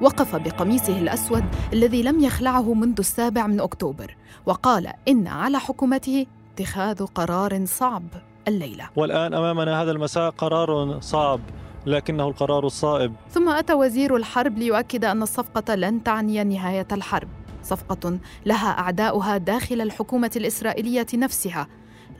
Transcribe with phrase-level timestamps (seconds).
[0.00, 4.16] وقف بقميصه الأسود الذي لم يخلعه منذ السابع من أكتوبر
[4.46, 8.02] وقال إن على حكومته اتخاذ قرار صعب
[8.48, 8.88] الليلة.
[8.96, 11.40] والآن أمامنا هذا المساء قرار صعب
[11.86, 13.12] لكنه القرار الصائب.
[13.30, 17.28] ثم أتى وزير الحرب ليؤكد أن الصفقة لن تعني نهاية الحرب.
[17.62, 21.66] صفقة لها أعداؤها داخل الحكومة الإسرائيلية نفسها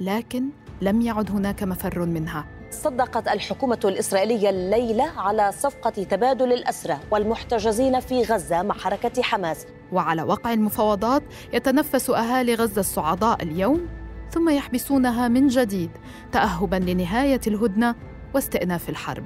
[0.00, 0.44] لكن
[0.82, 2.59] لم يعد هناك مفر منها.
[2.70, 9.66] صدقت الحكومة الإسرائيلية الليلة على صفقة تبادل الأسرى والمحتجزين في غزة مع حركة حماس.
[9.92, 13.88] وعلى وقع المفاوضات يتنفس أهالي غزة الصعداء اليوم
[14.30, 15.90] ثم يحبسونها من جديد
[16.32, 17.94] تأهبا لنهاية الهدنة
[18.34, 19.24] واستئناف الحرب.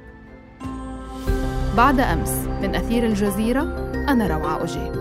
[1.76, 2.30] بعد أمس
[2.62, 3.62] من أثير الجزيرة
[4.08, 4.92] أنا روعة أجي.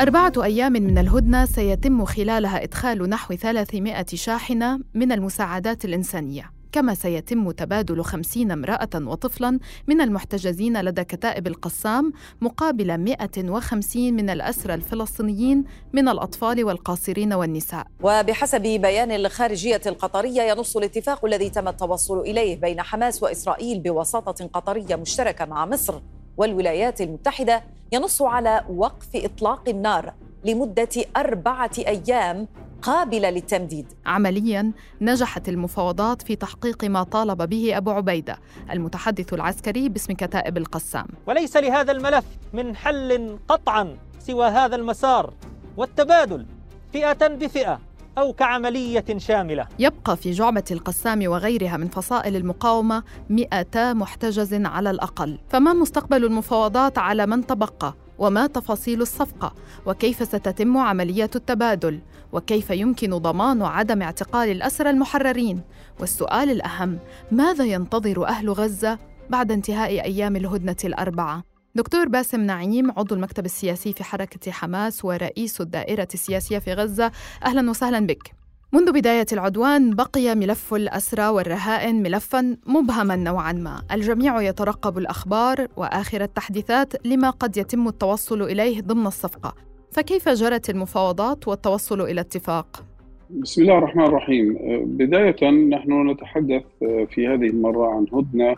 [0.00, 6.59] أربعة أيام من الهدنة سيتم خلالها إدخال نحو 300 شاحنة من المساعدات الإنسانية.
[6.72, 14.74] كما سيتم تبادل خمسين امرأة وطفلا من المحتجزين لدى كتائب القسام مقابل 150 من الأسرى
[14.74, 17.86] الفلسطينيين من الأطفال والقاصرين والنساء.
[18.02, 24.96] وبحسب بيان الخارجية القطرية ينص الاتفاق الذي تم التوصل إليه بين حماس وإسرائيل بوساطة قطرية
[24.96, 26.00] مشتركة مع مصر
[26.36, 32.48] والولايات المتحدة ينص على وقف إطلاق النار لمدة أربعة أيام
[32.82, 33.86] قابلة للتمديد.
[34.06, 38.38] عمليا نجحت المفاوضات في تحقيق ما طالب به أبو عبيدة
[38.70, 41.06] المتحدث العسكري باسم كتائب القسام.
[41.26, 45.34] وليس لهذا الملف من حل قطعا سوى هذا المسار
[45.76, 46.46] والتبادل
[46.92, 47.80] فئة بفئة
[48.18, 49.66] أو كعملية شاملة.
[49.78, 55.38] يبقى في جعبة القسام وغيرها من فصائل المقاومة مئتا محتجز على الأقل.
[55.48, 59.54] فما مستقبل المفاوضات على من تبقى؟ وما تفاصيل الصفقة
[59.86, 62.00] وكيف ستتم عملية التبادل
[62.32, 65.60] وكيف يمكن ضمان عدم اعتقال الأسرى المحررين؟
[66.00, 66.98] والسؤال الأهم
[67.32, 68.98] ماذا ينتظر أهل غزة
[69.30, 75.60] بعد انتهاء أيام الهدنة الأربعة؟ دكتور باسم نعيم عضو المكتب السياسي في حركة حماس ورئيس
[75.60, 77.12] الدائرة السياسية في غزة
[77.44, 78.39] أهلا وسهلا بك.
[78.72, 83.82] منذ بداية العدوان بقي ملف الأسرى والرهائن ملفا مبهما نوعا ما.
[83.92, 89.54] الجميع يترقب الأخبار وآخر التحديثات لما قد يتم التوصل إليه ضمن الصفقة.
[89.92, 92.84] فكيف جرت المفاوضات والتوصل إلى اتفاق؟
[93.30, 94.58] بسم الله الرحمن الرحيم.
[94.84, 96.62] بداية نحن نتحدث
[97.10, 98.56] في هذه المرة عن هدنة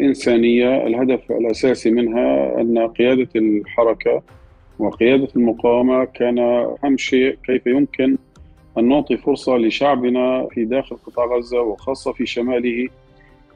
[0.00, 0.86] إنسانية.
[0.86, 4.22] الهدف الأساسي منها أن قيادة الحركة
[4.78, 8.16] وقيادة المقاومة كان أهم شيء كيف يمكن
[8.78, 12.88] أن نعطي فرصة لشعبنا في داخل قطاع غزة وخاصة في شماله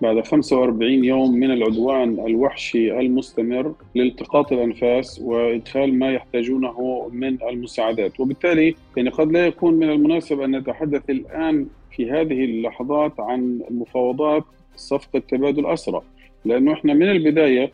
[0.00, 8.20] بعد 45 يوم من العدوان الوحشي المستمر لالتقاط الأنفاس وإدخال ما يحتاجونه من المساعدات.
[8.20, 11.66] وبالتالي يعني قد لا يكون من المناسب أن نتحدث الآن
[11.96, 14.44] في هذه اللحظات عن مفاوضات
[14.76, 16.02] صفقة تبادل أسرى
[16.44, 17.72] لأنه إحنا من البداية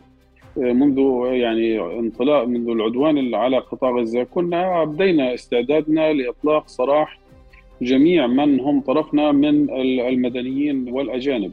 [0.57, 0.99] منذ
[1.31, 7.18] يعني انطلاق منذ العدوان على قطاع غزة كنا بدينا استعدادنا لإطلاق سراح
[7.81, 9.69] جميع من هم طرفنا من
[10.07, 11.51] المدنيين والأجانب.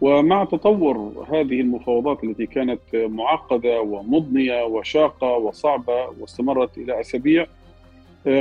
[0.00, 7.46] ومع تطور هذه المفاوضات التي كانت معقدة ومضنية وشاقة وصعبة واستمرت إلى أسابيع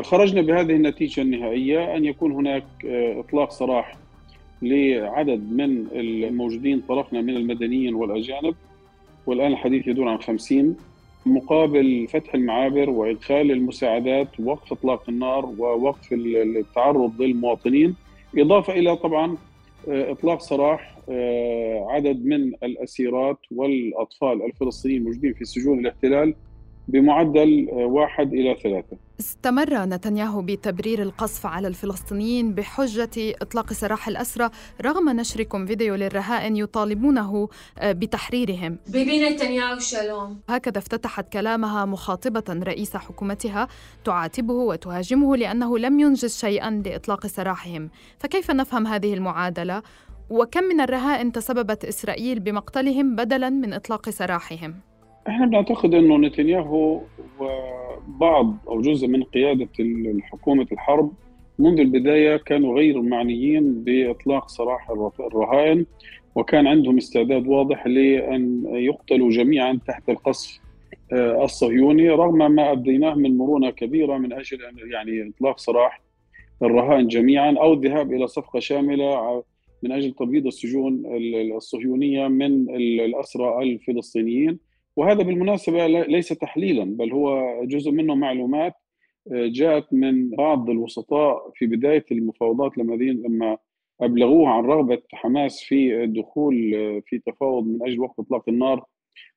[0.01, 2.63] خرجنا بهذه النتيجة النهائية أن يكون هناك
[2.93, 3.95] إطلاق سراح
[4.61, 8.55] لعدد من الموجودين طرفنا من المدنيين والأجانب.
[9.25, 10.77] والآن الحديث يدور عن 50
[11.29, 17.95] مقابل فتح المعابر وإدخال المساعدات ووقف إطلاق النار ووقف التعرض للمواطنين
[18.37, 19.37] إضافة إلى طبعا
[19.87, 20.95] إطلاق سراح
[21.89, 26.35] عدد من الأسيرات والأطفال الفلسطينيين الموجودين في سجون الاحتلال
[26.89, 34.49] بمعدل واحد إلى ثلاثة استمر نتنياهو بتبرير القصف على الفلسطينيين بحجة إطلاق سراح الأسرى
[34.85, 37.49] رغم نشركم فيديو للرهائن يطالبونه
[37.83, 43.67] بتحريرهم بيبي نتنياهو شالوم هكذا افتتحت كلامها مخاطبة رئيس حكومتها
[44.05, 47.89] تعاتبه وتهاجمه لأنه لم ينجز شيئا لإطلاق سراحهم
[48.19, 49.81] فكيف نفهم هذه المعادلة؟
[50.29, 54.75] وكم من الرهائن تسببت إسرائيل بمقتلهم بدلا من إطلاق سراحهم؟
[55.29, 57.01] إحنا بنعتقد انه نتنياهو
[57.39, 59.69] وبعض أو جزء من قيادة
[60.21, 61.11] حكومه الحرب
[61.59, 64.89] منذ البداية كانوا غير معنيين بإطلاق سراح
[65.19, 65.85] الرهائن
[66.35, 70.59] وكان عندهم استعداد واضح لأن يقتلوا جميعا تحت القصف
[71.13, 74.57] الصهيوني رغم ما أبديناه من مرونة كبيرة من أجل
[74.91, 76.01] يعني إطلاق سراح
[76.63, 79.43] الرهائن جميعا أو الذهاب إلى صفقة شاملة
[79.83, 81.03] من أجل تبييض السجون
[81.55, 84.68] الصهيونية من الأسرى الفلسطينيين.
[84.99, 88.73] وهذا بالمناسبة ليس تحليلا بل هو جزء منه معلومات
[89.31, 93.57] جاءت من بعض الوسطاء في بداية المفاوضات لما لما
[94.01, 96.53] أبلغوه عن رغبة حماس في الدخول
[97.05, 98.85] في تفاوض من أجل وقف إطلاق النار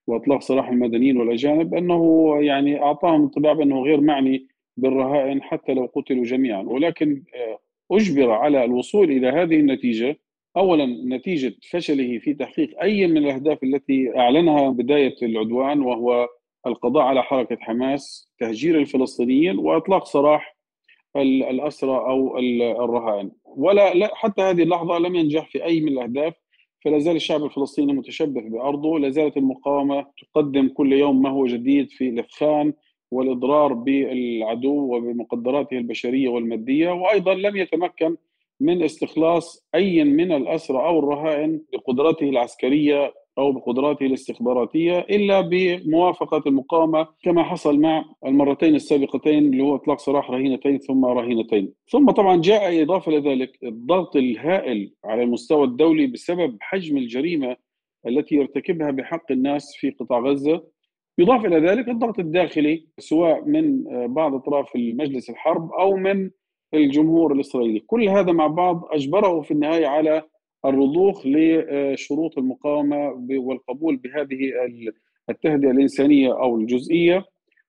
[0.06, 6.25] وإطلاق سراح المدنيين والأجانب أنه يعني أعطاهم انطباع بأنه غير معني بالرهائن حتى لو قتلوا
[6.25, 6.62] جميعا.
[6.62, 7.59] ولكن آه،
[7.97, 10.17] أجبر على الوصول إلى هذه النتيجة
[10.56, 16.28] اولا نتيجة فشله في تحقيق أي من الأهداف التي أعلنها بداية العدوان وهو
[16.66, 20.56] القضاء على حركة حماس، تهجير الفلسطينيين وإطلاق سراح
[21.16, 22.38] الأسرى أو
[22.84, 26.34] الرهائن، ولا لا حتى هذه اللحظة لم ينجح في أي من الأهداف
[26.84, 31.90] فلا زال الشعب الفلسطيني متشبث بأرضه، لا زالت المقاومة تقدم كل يوم ما هو جديد
[31.90, 32.72] في الإفخان
[33.10, 38.16] والإضرار بالعدو وبمقدراته البشرية والمادية، وأيضا لم يتمكن
[38.62, 47.06] من استخلاص أي من الأسرى أو الرهائن بقدرته العسكرية أو بقدراته الاستخباراتية إلا بموافقة المقاومة
[47.23, 52.82] كما حصل مع المرتين السابقتين اللي هو إطلاق سراح رهينتين ثم رهينتين، ثم طبعا جاء
[52.82, 57.56] إضافة لذلك الضغط الهائل على المستوى الدولي بسبب حجم الجريمة
[58.06, 60.64] التي يرتكبها بحق الناس في قطاع غزة.
[61.19, 66.31] يضاف إلى ذلك الضغط الداخلي سواء من بعض أطراف المجلس الحرب أو من
[66.74, 70.22] الجمهور الإسرائيلي، كل هذا مع بعض أجبره في النهاية على
[70.64, 74.38] الرضوخ لشروط المقاومة والقبول بهذه
[75.30, 77.24] التهدئة الإنسانية أو الجزئية.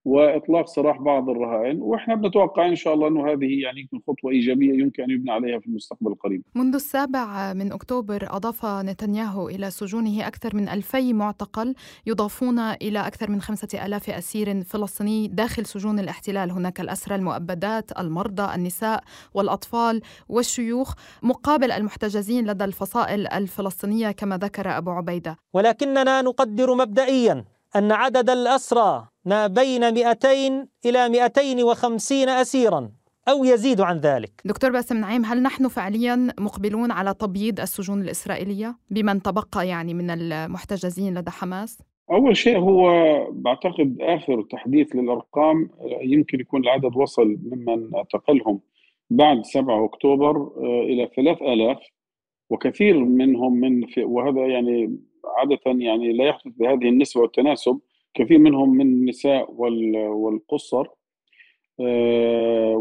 [0.06, 4.74] وإطلاق سراح بعض الرهائن وإحنا بنتوقع إن شاء الله إنه هذه يعني يمكن خطوة إيجابية
[4.84, 6.44] يمكن أن يبنى عليها في المستقبل القريب.
[6.56, 13.32] منذ السابع من أكتوبر أضاف نتنياهو إلى سجونه أكثر من ألفي معتقل يضافون إلى أكثر
[13.32, 19.04] من خمسة ألاف أسير فلسطيني داخل سجون الاحتلال هناك الأسرى المؤبدات المرضى النساء
[19.34, 25.38] والأطفال والشيوخ مقابل المحتجزين لدى الفصائل الفلسطينية كما ذكر أبو عبيدة.
[25.54, 27.46] ولكننا نقدر مبدئيا
[27.76, 32.92] أن عدد الأسرى ما بين 200 إلى 250 أسيرا
[33.30, 38.78] أو يزيد عن ذلك دكتور باسم نعيم هل نحن فعليا مقبلون على تبييض السجون الإسرائيلية
[38.90, 41.82] بمن تبقى يعني من المحتجزين لدى حماس؟
[42.12, 42.88] أول شيء هو
[43.32, 45.70] بعتقد آخر تحديث للأرقام
[46.02, 48.60] يمكن يكون العدد وصل ممن اعتقلهم
[49.10, 51.78] بعد 7 أكتوبر آه، إلى 3000
[52.50, 54.98] وكثير منهم من وهذا يعني
[55.38, 57.80] عادة يعني لا يحدث بهذه النسبة والتناسب
[58.14, 60.88] كثير منهم من النساء والقصر
[61.80, 62.76] آه،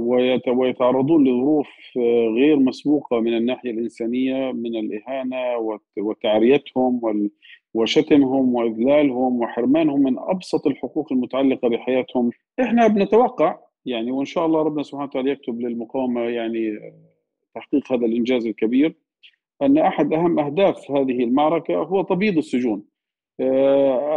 [0.47, 5.39] ويتعرضون لظروف آه، غير مسبوقة من الناحية الإنسانية من الإهانة
[5.97, 7.01] وتعريتهم
[7.75, 12.31] وشتمهم وإذلالهم وحرمانهم من أبسط الحقوق المتعلقة بحياتهم.
[12.61, 16.95] إحنا بنتوقع يعني وإن شاء الله ربنا سبحانه وتعالى يكتب للمقاومة يعني آه،
[17.55, 18.95] تحقيق هذا الإنجاز الكبير
[19.63, 22.92] أن أحد أهم أهداف هذه المعركة هو تبييض السجون.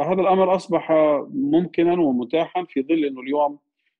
[0.03, 0.91] هذا الأمر أصبح
[1.33, 3.59] ممكنا ومتاحا في ظل أنه اليوم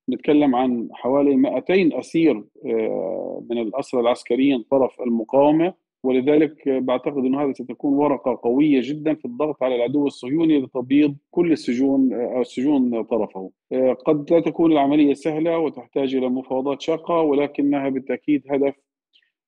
[0.10, 5.74] نتكلم عن حوالي 200 أسير آه من الأسرى العسكريين طرف المقاومة.
[6.04, 11.52] ولذلك بعتقد أنه هذا ستكون ورقة قوية جدا في الضغط على العدو الصهيوني لتبييض كل
[11.52, 13.52] السجون أو السجون طرفه.
[13.72, 18.76] آه، قد لا تكون العملية سهلة وتحتاج إلى مفاوضات شاقة ولكنها بالتأكيد هدف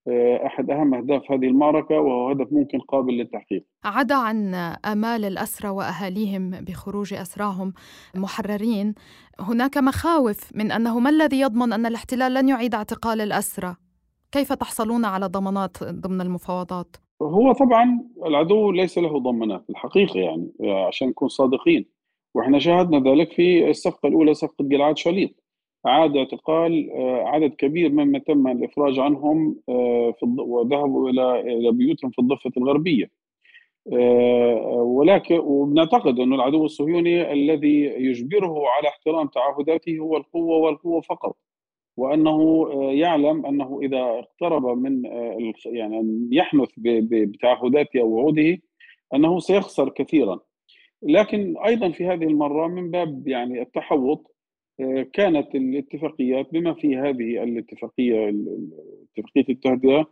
[0.08, 3.66] آه، أحد أهم أهداف هذه المعركة وهو هدف ممكن قابل للتحقيق.
[3.86, 4.56] عدا عن
[4.86, 7.74] آمال الأسرى وأهاليهم بخروج أسراهم
[8.16, 8.94] محررين،
[9.40, 13.76] هناك مخاوف من أنه ما الذي يضمن أن الاحتلال لن يعيد اعتقال الأسرى؟
[14.32, 20.52] كيف تحصلون على ضمانات ضمن المفاوضات؟ هو طبعا العدو ليس له ضمانات الحقيقة يعني
[20.88, 21.86] عشان نكون صادقين
[22.36, 25.47] وإحنا شاهدنا ذلك في الصفقة الأولى صفقة جلعاد شليط
[25.86, 32.20] عاد اعتقال آه، عدد كبير ممن تم الإفراج عنهم آه، وذهبوا إلى إلى بيوتهم في
[32.20, 33.12] الضفة الغربية.
[33.94, 41.38] آه، ولكن وبنعتقد انه العدو الصهيوني الذي يجبره على احترام تعهداته هو القوة والقوة فقط.
[41.98, 45.06] وأنه يعلم أنه إذا اقترب من
[45.66, 48.58] يعني أن يحنث بتعهداته أو وعوده
[49.16, 50.40] أنه سيخسر كثيرا.
[51.02, 54.37] لكن أيضا في هذه المرة من باب يعني التحوط
[55.14, 58.34] كانت الاتفاقيات بما في هذه الاتفاقية
[59.18, 60.08] اتفاقية التهدئة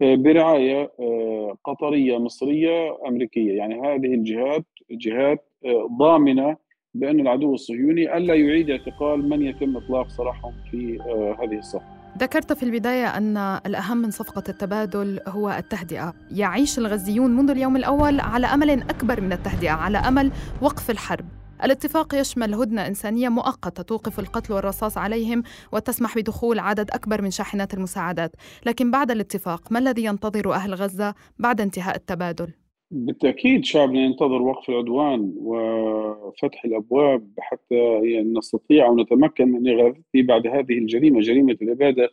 [0.00, 3.52] برعاية آه، قطرية مصرية أمريكية.
[3.52, 6.56] يعني هذه الجهات جهات آه، ضامنة
[6.94, 12.52] بأن العدو الصهيوني ألا يعيد اعتقال من يتم إطلاق سراحهم في آه، هذه الصفقه ذكرت
[12.52, 16.14] في البداية أن الأهم من صفقة التبادل هو التهدئة.
[16.30, 21.24] يعيش الغزيون منذ اليوم الأول على أمل أكبر من التهدئة على أمل وقف الحرب.
[21.64, 27.74] الاتفاق يشمل هدنة إنسانية مؤقتة توقف القتل والرصاص عليهم وتسمح بدخول عدد أكبر من شاحنات
[27.74, 28.32] المساعدات
[28.66, 32.48] لكن بعد الاتفاق ما الذي ينتظر أهل غزة بعد انتهاء التبادل؟
[32.90, 38.00] بالتأكيد شعبنا ينتظر وقف العدوان وفتح الأبواب حتى
[38.36, 42.10] نستطيع أو نتمكن من إغاثته بعد هذه الجريمة جريمة الإبادة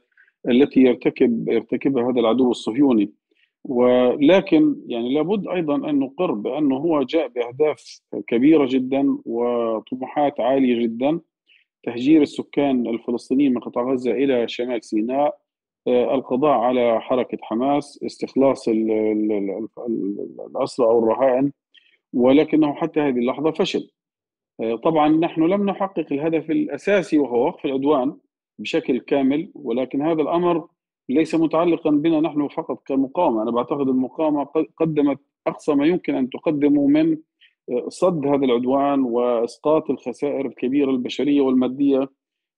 [0.50, 3.12] التي يرتكب يرتكبها هذا العدو الصهيوني
[3.66, 11.20] ولكن يعني لابد أيضا أن نقر بأنه هو جاء بأهداف كبيرة جدا وطموحات عالية جدا.
[11.84, 15.38] تهجير السكان الفلسطينيين من قطاع غزة إلى شمال سيناء
[15.88, 18.68] آه، القضاء على حركة حماس استخلاص
[19.88, 21.52] الاسرى أو الرهائن
[22.14, 23.90] ولكنه حتى هذه اللحظة فشل.
[24.62, 28.18] آه، طبعا نحن لم نحقق الهدف الأساسي وهو وقف العدوان
[28.60, 30.68] بشكل كامل ولكن هذا الأمر
[31.10, 34.44] ليس متعلقا بنا نحن فقط كمقاومة، أنا بعتقد المقاومة
[34.78, 37.18] قدمت أقصى ما يمكن أن تقدمه من
[37.72, 42.10] آه، صد هذا العدوان وإسقاط الخسائر الكبيرة البشرية والمادية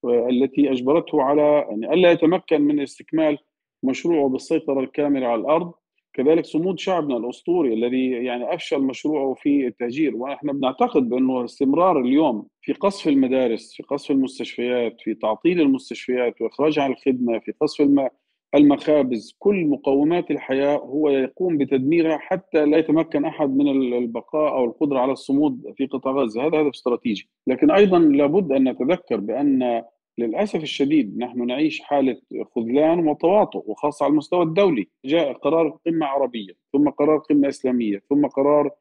[0.06, 3.38] آه، التي أجبرته على يعني ألا يتمكن من استكمال
[3.84, 5.74] مشروعه بالسيطرة الكاملة على الأرض.
[6.14, 10.16] كذلك صمود شعبنا الأسطوري الذي يعني أفشل مشروعه في التهجير.
[10.16, 16.84] ونحن بنعتقد بأنه استمرار اليوم في قصف المدارس في قصف المستشفيات في تعطيل المستشفيات واخراجها
[16.84, 18.10] عن الخدمة في قصف الم...
[18.56, 25.00] المخابز كل مقومات الحياة هو يقوم بتدميرها حتى لا يتمكن أحد من البقاء أو القدرة
[25.00, 26.48] على الصمود في قطاع غزة.
[26.48, 27.30] هذا هدف استراتيجي.
[27.48, 29.84] لكن أيضا لابد أن نتذكر بأن
[30.18, 32.18] للأسف الشديد نحن نعيش حالة
[32.56, 34.88] خذلان وتواطؤ وخاصة على المستوى الدولي.
[35.06, 38.72] جاء قرار قمة عربية ثم قرار قمة إسلامية ثم قرار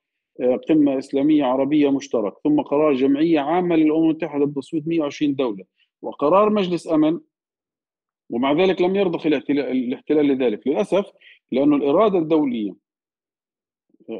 [0.40, 5.64] آه، قمة إسلامية عربية مشترك ثم قرار جمعية عامة للأمم المتحدة بتصويت 120 دولة
[6.02, 7.20] وقرار مجلس أمن
[8.30, 10.66] ومع ذلك لم يرضخ الاحتلال لذلك.
[10.66, 11.12] للأسف
[11.52, 12.86] لأنه الإرادة الدولية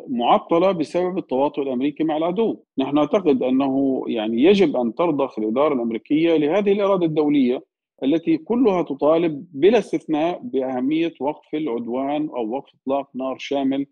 [0.08, 2.62] معطلة بسبب التواطؤ الأمريكي مع العدو.
[2.78, 7.64] نحن نعتقد أنه يعني يجب أن ترضخ الإدارة الأمريكية لهذه الإرادة الدولية
[8.02, 13.86] التي كلها تطالب بلا استثناء بأهمية وقف العدوان أو وقف إطلاق نار شامل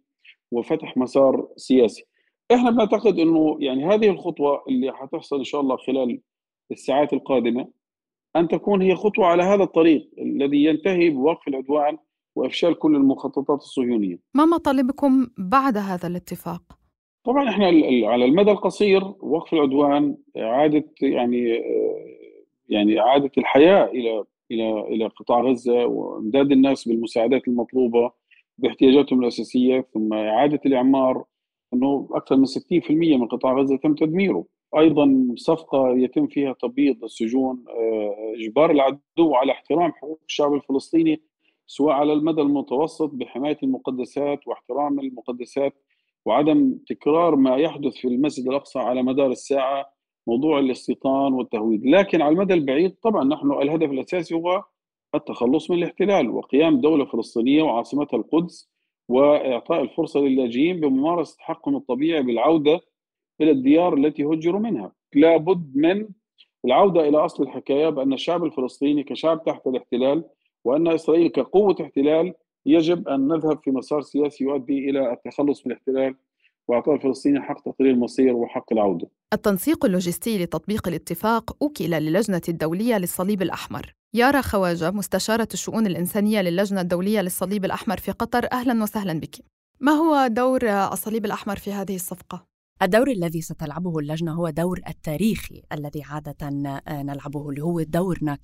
[0.52, 2.04] وفتح مسار سياسي.
[2.54, 6.21] إحنا بنعتقد أنه يعني هذه الخطوة اللي حتحصل إن شاء الله خلال
[6.71, 7.68] الساعات القادمة
[8.36, 11.98] أن تكون هي خطوة على هذا الطريق الذي ينتهي بوقف العدوان
[12.36, 14.18] وإفشال كل المخططات الصهيونية.
[14.34, 16.62] ما مطالبكم بعد هذا الاتفاق؟
[17.24, 17.66] طبعا إحنا
[18.08, 21.62] على المدى القصير وقف العدوان إعادة يعني
[22.68, 28.10] يعني إعادة الحياة إلى إلى إلى قطاع غزة وإمداد الناس بالمساعدات المطلوبة
[28.58, 31.24] باحتياجاتهم الأساسية ثم إعادة الإعمار
[31.74, 34.44] إنه أكثر من 60% من قطاع غزة تم تدميره
[34.78, 41.22] أيضا صفقة يتم فيها تبييض السجون آه، إجبار العدو على احترام حقوق الشعب الفلسطيني
[41.66, 45.74] سواء على المدى المتوسط بحماية المقدسات واحترام المقدسات
[46.24, 49.94] وعدم تكرار ما يحدث في المسجد الأقصى على مدار الساعة
[50.26, 54.64] موضوع الاستيطان والتهويد، لكن على المدى البعيد طبعا نحن الهدف الأساسي هو
[55.14, 58.70] التخلص من الاحتلال وقيام دولة فلسطينية وعاصمتها القدس
[59.08, 62.80] وإعطاء الفرصة للاجئين بممارسة حقهم الطبيعي بالعودة
[63.40, 66.08] إلى الديار التي هجروا منها، لابد من
[66.64, 70.24] العودة إلى أصل الحكاية بأن الشعب الفلسطيني كشعب تحت الاحتلال
[70.64, 72.34] وأن إسرائيل كقوة احتلال
[72.66, 76.14] يجب أن نذهب في مسار سياسي يؤدي إلى التخلص من الاحتلال
[76.68, 79.08] وإعطاء الفلسطينيين حق تقرير المصير وحق العودة.
[79.32, 83.94] التنسيق اللوجستي لتطبيق الاتفاق وكل للجنة الدولية للصليب الأحمر.
[84.14, 89.36] يارا خواجة مستشارة الشؤون الإنسانية للجنة الدولية للصليب الأحمر في قطر، أهلا وسهلا بك.
[89.80, 95.62] ما هو دور الصليب الأحمر في هذه الصفقة؟ الدور الذي ستلعبه اللجنة هو دور التاريخي
[95.72, 98.38] الذي عادة آه، نلعبه اللي هو دورنا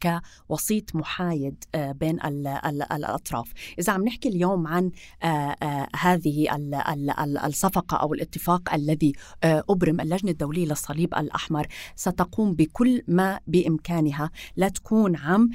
[0.49, 2.19] كوسيط محايد آه، بين
[2.93, 3.53] الأطراف.
[3.79, 4.91] إذا عم نحكي اليوم عن
[5.23, 6.47] آه، هذه
[7.47, 9.13] الصفقة أو الاتفاق الذي
[9.45, 15.51] أبرم اللجنة الدولية للصليب الأحمر ستقوم بكل ما بإمكانها لا تكون عم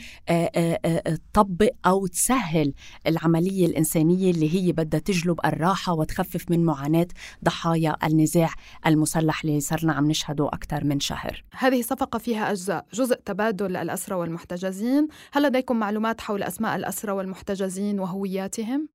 [1.34, 2.74] تطبق أو تسهل
[3.08, 7.08] العملية الإنسانية اللي هي بدها تجلب الراحة وتخفف من معاناة
[7.44, 8.50] ضحايا النزاع
[8.86, 14.16] المسلح اللي صرنا عم نشهده أكثر من شهر هذه صفقة فيها أجزاء جزء تبادل الأسرى
[14.16, 18.95] والمحتجزين هل لديكم معلومات حول أسماء الأسرى والمحتجزين وهوياتهم؟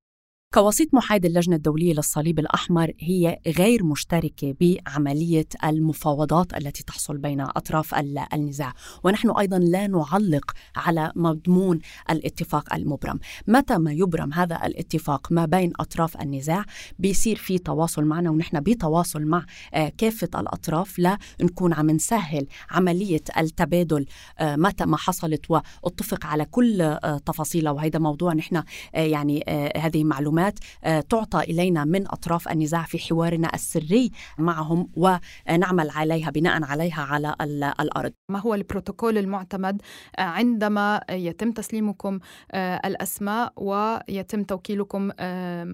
[0.54, 7.94] كوسيط محايد اللجنة الدولية للصليب الأحمر هي غير مشتركة بعملية المفاوضات التي تحصل بين أطراف
[8.34, 8.72] النزاع.
[9.04, 11.78] ونحن أيضا لا نعلق على مضمون
[12.10, 13.20] الاتفاق المبرم.
[13.46, 16.64] متى ما يبرم هذا الاتفاق ما بين أطراف النزاع
[16.98, 20.98] بيصير في تواصل معنا ونحن بتواصل مع آه، كافة الأطراف
[21.40, 24.06] لنكون عم نسهل عملية التبادل
[24.38, 27.72] آه، متى ما حصلت واتفق على كل آه، تفاصيلها.
[27.72, 28.62] وهذا موضوع نحن
[28.94, 29.44] يعني
[29.76, 36.30] هذه معلومات معلومات آه، تعطى إلينا من أطراف النزاع في حوارنا السري معهم ونعمل عليها
[36.30, 37.34] بناء عليها على
[37.80, 38.12] الأرض.
[38.30, 39.82] ما هو البروتوكول المعتمد
[40.18, 42.18] آه، عندما يتم تسليمكم
[42.52, 45.10] آه، الأسماء ويتم توكيلكم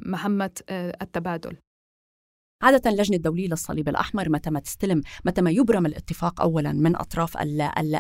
[0.07, 1.57] مهمة التبادل؟
[2.63, 7.37] عادة اللجنة الدولية للصليب الأحمر متى ما تستلم متى ما يبرم الاتفاق أولا من أطراف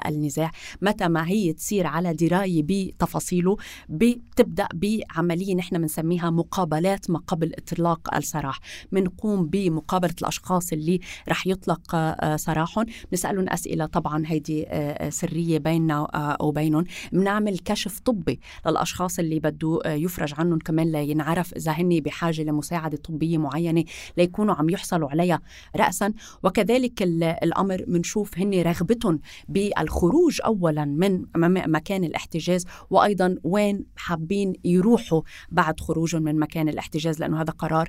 [0.07, 0.51] النزاع
[0.83, 3.57] متى ما هي تصير على دراية بتفاصيله
[3.89, 8.61] بتبدأ بعملية نحن بنسميها مقابلات ما قبل إطلاق السراح.
[8.93, 12.87] بنقوم بمقابلة الأشخاص اللي رح يطلق آه، سراحهم.
[13.11, 19.81] بنسألهم أسئلة طبعا هيدي آه، سرية بيننا آه، وبينهم بنعمل كشف طبي للأشخاص اللي بده
[19.87, 23.85] يفرج عنهم كمان لينعرف إذا هن بحاجة لمساعدة طبية معينة
[24.17, 25.41] ليكون يكونوا عم يحصلوا عليها
[25.77, 26.13] رأسا.
[26.43, 31.25] وكذلك الأمر بنشوف هن رغبتهم بالخروج أولا من
[31.71, 37.89] مكان الاحتجاز وأيضا وين حابين يروحوا بعد خروجهم من مكان الاحتجاز لأنه هذا قرار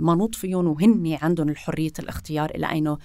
[0.00, 2.96] منوط فيهم وهن عندهم الحرية الاختيار إلى أين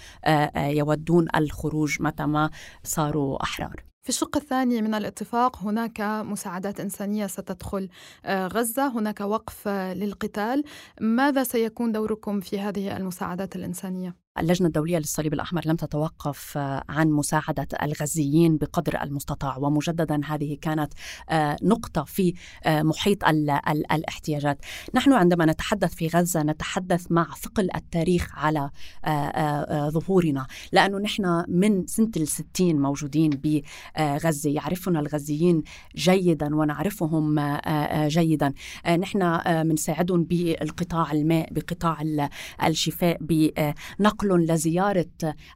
[0.77, 2.49] يودون الخروج متى ما
[2.83, 3.94] صاروا أحرار.
[4.05, 7.89] في الشق الثاني من الاتفاق هناك مساعدات إنسانية ستدخل
[8.25, 10.63] آه، غزة هناك وقف للقتال
[11.01, 17.11] ماذا سيكون دوركم في هذه المساعدات الإنسانية؟ اللجنة الدولية للصليب الأحمر لم تتوقف آه، عن
[17.11, 20.93] مساعدة الغزيين بقدر المستطاع ومجددا هذه كانت
[21.29, 23.23] آه، نقطة في آه، محيط
[23.91, 24.57] الاحتياجات.
[24.93, 28.69] نحن عندما نتحدث في غزة نتحدث مع ثقل التاريخ على
[29.89, 35.63] ظهورنا لأنه نحن من سنة الستين موجودين بغزة يعرفنا الغزيين
[35.95, 37.39] جيدا ونعرفهم
[38.07, 38.53] جيدا.
[38.99, 41.97] نحن بنساعدهم بالقطاع الماء بقطاع
[42.63, 45.05] الشفاء بنقل نقل لزيارة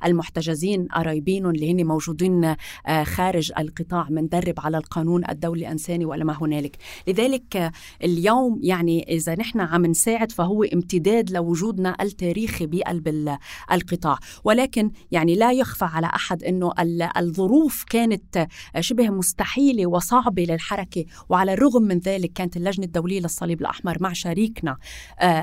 [0.06, 2.56] المحتجزين قرايبين اللي هن موجودين
[2.88, 6.78] آه، خارج القطاع بندرب على القانون الدولي الإنساني ولا ما هنالك.
[7.08, 7.72] لذلك آه،
[8.04, 13.38] اليوم يعني إذا نحن عم نساعد فهو امتداد لوجودنا التاريخي بقلب
[13.72, 14.20] القطاع.
[14.44, 16.72] ولكن يعني لا يخفى على أحد أنه
[17.18, 21.06] الظروف كانت آه، شبه مستحيلة وصعبة للحركة.
[21.30, 24.78] وعلى الرغم من ذلك كانت اللجنة الدولية للصليب الأحمر مع شريكنا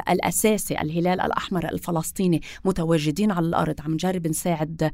[0.08, 4.90] الأساسي الهلال الأحمر الفلسطيني متواجد موجودين على الأرض عم نجرب نساعد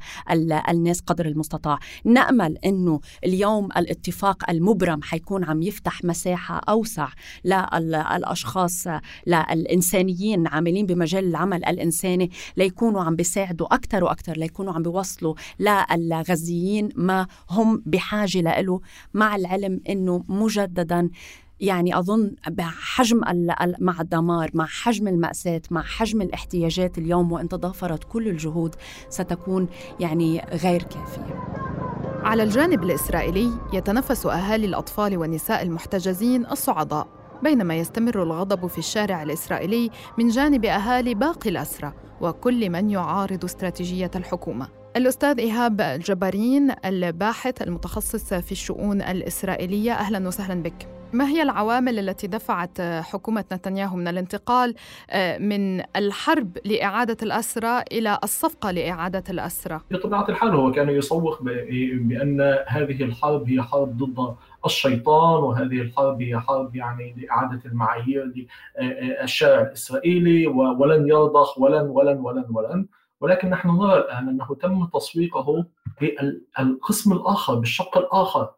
[0.69, 1.79] الناس قدر المستطاع.
[2.05, 7.07] نأمل إنه اليوم الاتفاق المبرم حيكون عم يفتح مساحة أوسع
[7.45, 8.87] للأشخاص
[9.27, 17.27] للإنسانيين عاملين بمجال العمل الإنساني ليكونوا عم بيساعدوا أكثر وأكثر ليكونوا عم بيوصلوا للغزيين ما
[17.49, 18.81] هم بحاجة له
[19.13, 21.09] مع العلم إنه مجددا
[21.59, 23.21] يعني أظن بحجم
[23.79, 28.75] مع الدمار مع حجم المأساة مع حجم الاحتياجات اليوم وإن تضافرت كل الجهود
[29.09, 29.67] ستكون
[29.99, 31.43] يعني غير كافية.
[32.23, 37.07] على الجانب الإسرائيلي يتنفس أهالي الأطفال والنساء المحتجزين الصعداء
[37.43, 44.11] بينما يستمر الغضب في الشارع الإسرائيلي من جانب أهالي باقي الأسرى وكل من يعارض استراتيجية
[44.15, 44.67] الحكومة.
[44.95, 50.92] الأستاذ إيهاب الجبارين الباحث المتخصص في الشؤون الإسرائيلية أهلا وسهلا بك.
[51.13, 54.75] ما هي العوامل التي دفعت حكومة نتنياهو من الانتقال
[55.09, 62.41] آه، من الحرب لإعادة الأسرى إلى الصفقة لإعادة الأسرى؟ بطبيعة الحال هو كان يسوق بأن
[62.67, 68.33] هذه الحرب هي حرب ضد الشيطان وهذه الحرب هي حرب يعني لإعادة المعايير
[68.81, 72.85] للشارع الإسرائيلي ولن يرضخ ولن ولن ولن ولن
[73.21, 75.65] ولكن نحن نرى الآن أنه تم تسويقه
[76.01, 78.49] بالقسم الآخر بالشق الآخر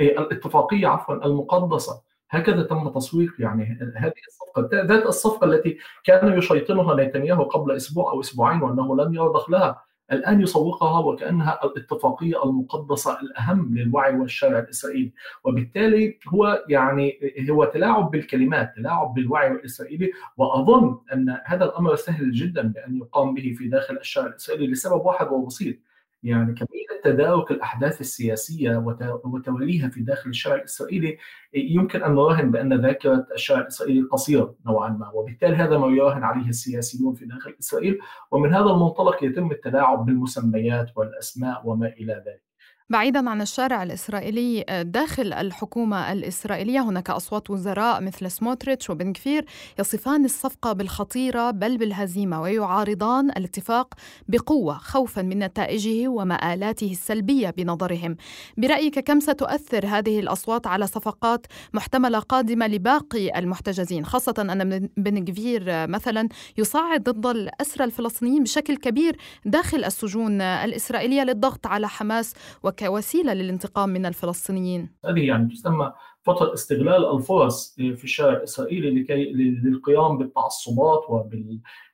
[0.00, 2.02] إيه، الاتفاقية عفوا المقدسة.
[2.30, 4.84] هكذا تم تسويق يعني هذه الصفقة.
[4.86, 10.40] ذات الصفقة التي كان يشيطنها نتنياهو قبل أسبوع أو أسبوعين وأنه لن يرضخ لها الآن
[10.40, 15.12] يسوقها وكأنها الاتفاقية المقدسة الأهم للوعي والشارع الإسرائيلي.
[15.44, 17.18] وبالتالي هو يعني
[17.50, 23.54] هو تلاعب بالكلمات تلاعب بالوعي الإسرائيلي وأظن أن هذا الأمر سهل جدا بأن يقام به
[23.58, 25.76] في داخل الشارع الإسرائيلي لسبب واحد وبسيط.
[26.22, 28.76] يعني كمية تدارك الأحداث السياسية
[29.24, 31.18] وتوليها في داخل الشارع الإسرائيلي
[31.54, 36.48] يمكن أن نراهن بأن ذاكرة الشارع الإسرائيلي قصيرة نوعا ما وبالتالي هذا ما يراهن عليه
[36.48, 37.98] السياسيون في داخل إسرائيل
[38.30, 42.51] ومن هذا المنطلق يتم التلاعب بالمسميات والأسماء وما إلى ذلك.
[42.90, 49.44] بعيدا عن الشارع الإسرائيلي داخل الحكومة الإسرائيلية هناك أصوات وزراء مثل سموتريتش وبن كفير
[49.78, 53.94] يصفان الصفقة بالخطيرة بل بالهزيمة ويعارضان الاتفاق
[54.28, 58.16] بقوة خوفا من نتائجه ومآلاته السلبية بنظرهم.
[58.56, 65.64] برأيك كم ستؤثر هذه الأصوات على صفقات محتملة قادمة لباقي المحتجزين خاصة أن بن كفير
[65.68, 73.34] مثلا يصعد ضد الأسرى الفلسطينيين بشكل كبير داخل السجون الإسرائيلية للضغط على حماس وك كوسيله
[73.34, 81.00] للانتقام من الفلسطينيين؟ هذه يعني تسمى فترة استغلال الفرص في الشارع الاسرائيلي لكي للقيام بالتعصبات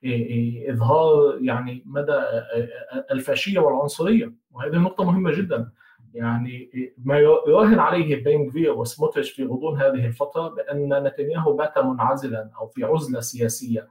[0.02, 2.22] وباظهار يعني مدى
[3.10, 4.34] الفاشية والعنصرية.
[4.50, 5.70] وهذه نقطة مهمة جدا.
[6.14, 6.70] يعني
[7.04, 12.66] ما يراهن عليه بين كفير وسموتريتش في غضون هذه الفترة بأن نتنياهو بات منعزلا أو
[12.66, 13.88] في عزلة سياسية.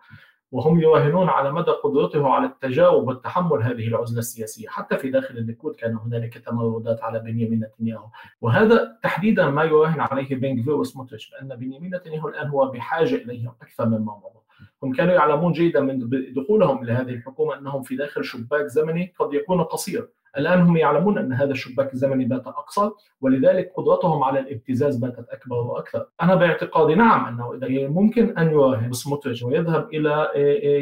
[0.52, 5.76] وهم يراهنون على مدى قدرته على التجاوب والتحمل هذه العزلة السياسية، حتى في داخل الليكود
[5.76, 8.08] كان هنالك تمردات على بنيامين نتنياهو،
[8.42, 13.86] وهذا تحديدا ما يراهن عليه بن وسموتريتش بأن بنيامين نتنياهو الآن هو بحاجة إليهم أكثر
[13.86, 14.38] مما مضى.
[14.84, 19.34] هم كانوا يعلمون جيدا من دخولهم إلى هذه الحكومة أنهم في داخل شباك زمني قد
[19.34, 24.98] يكون قصير، الآن هم يعلمون أن هذا الشباك الزمني بات أقصر ولذلك قدرتهم على الابتزاز
[24.98, 26.06] باتت أكبر وأكثر.
[26.22, 30.30] أنا باعتقادي نعم أنه إذا ممكن أن يراهن سموتريتش ويذهب إلى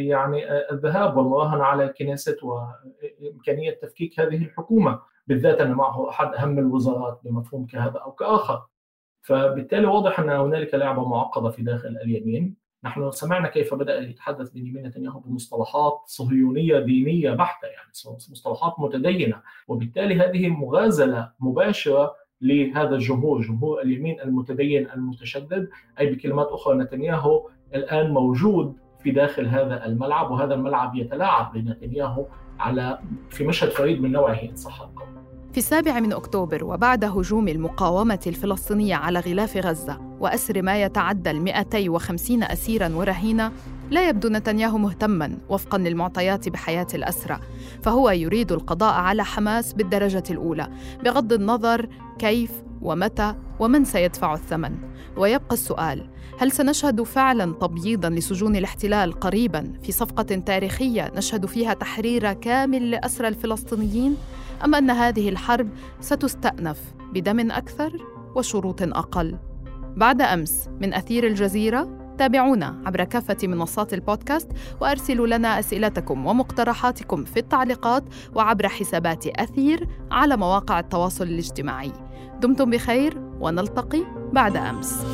[0.08, 7.20] يعني الذهاب والمراهنة على الكنيست وإمكانية تفكيك هذه الحكومة بالذات أن معه أحد أهم الوزارات
[7.24, 8.62] بمفهوم كهذا أو كآخر.
[9.22, 12.65] فبالتالي واضح أن هنالك لعبة معقدة في داخل اليمين.
[12.86, 17.90] نحن سمعنا كيف بدأ يتحدث بنيامين نتنياهو بمصطلحات صهيونية دينية بحتة يعني
[18.32, 19.42] مصطلحات متدينة.
[19.68, 25.70] وبالتالي هذه مغازلة مباشرة لهذا الجمهور جمهور اليمين المتدين المتشدد
[26.00, 32.26] أي بكلمات أخرى نتنياهو الآن موجود في داخل هذا الملعب وهذا الملعب يتلاعب لنتنياهو
[32.60, 35.25] على في مشهد فريد من نوعه إن صح؟ القول
[35.56, 41.42] في السابع من أكتوبر وبعد هجوم المقاومة الفلسطينية على غلاف غزة وأسر ما يتعدى ال
[41.42, 43.52] 250 أسيراً ورهينة
[43.92, 47.40] لا يبدو نتنياهو مهتماً وفقاً للمعطيات بحياة الأسرى
[47.84, 50.70] فهو يريد القضاء على حماس بالدرجة الأولى
[51.04, 51.90] بغض النظر
[52.20, 52.52] كيف
[52.86, 54.76] ومتى ومن سيدفع الثمن؟
[55.18, 62.34] ويبقى السؤال هل سنشهد فعلا تبييضا لسجون الاحتلال قريبا في صفقة تاريخية نشهد فيها تحرير
[62.34, 64.18] كامل لاسرى الفلسطينيين؟
[64.66, 65.70] أم أن هذه الحرب
[66.02, 66.80] ستستأنف
[67.14, 69.38] بدم أكثر وشروط أقل؟
[69.96, 74.52] بعد أمس من أثير الجزيرة تابعونا عبر كافة منصات البودكاست
[74.82, 78.04] وأرسلوا لنا أسئلتكم ومقترحاتكم في التعليقات
[78.36, 81.92] وعبر حسابات أثير على مواقع التواصل الاجتماعي.
[82.42, 85.06] دمتم بخير ونلتقي بعد أمس.